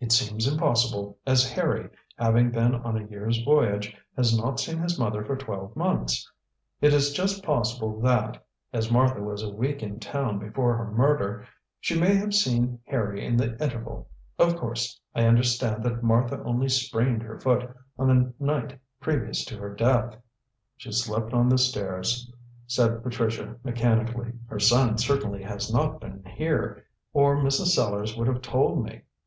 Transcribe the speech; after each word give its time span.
"It 0.00 0.12
seems 0.12 0.46
impossible, 0.46 1.16
as 1.26 1.52
Harry, 1.52 1.88
having 2.18 2.50
been 2.50 2.74
on 2.74 2.98
a 3.02 3.06
year's 3.08 3.42
voyage, 3.42 3.96
has 4.14 4.36
not 4.36 4.60
seen 4.60 4.76
his 4.82 4.98
mother 4.98 5.24
for 5.24 5.34
twelve 5.34 5.74
months. 5.74 6.30
It 6.82 6.92
is 6.92 7.10
just 7.14 7.42
possible 7.42 7.98
that, 8.02 8.44
as 8.74 8.90
Martha 8.92 9.22
was 9.22 9.42
a 9.42 9.48
week 9.48 9.82
in 9.82 9.98
town 9.98 10.38
before 10.38 10.76
her 10.76 10.90
murder, 10.92 11.46
she 11.80 11.98
may 11.98 12.16
have 12.16 12.34
seen 12.34 12.80
Harry 12.84 13.24
in 13.24 13.38
the 13.38 13.52
interval. 13.64 14.10
Of 14.38 14.56
course, 14.56 15.00
I 15.14 15.22
understand 15.24 15.82
that 15.84 16.02
Martha 16.02 16.42
only 16.42 16.68
sprained 16.68 17.22
her 17.22 17.40
foot 17.40 17.74
on 17.98 18.08
the 18.08 18.34
night 18.44 18.78
previous 19.00 19.42
to 19.46 19.56
her 19.56 19.74
death." 19.74 20.18
"She 20.76 20.92
slipped 20.92 21.32
on 21.32 21.48
the 21.48 21.56
stairs," 21.56 22.30
said 22.66 23.02
Patricia 23.02 23.56
mechanically. 23.64 24.32
"Her 24.48 24.60
son 24.60 24.98
certainly 24.98 25.42
has 25.44 25.72
not 25.72 25.98
been 26.02 26.22
here, 26.26 26.84
or 27.14 27.38
Mrs. 27.38 27.68
Sellars 27.74 28.18
would 28.18 28.28
have 28.28 28.42
told 28.42 28.84
me. 28.84 29.00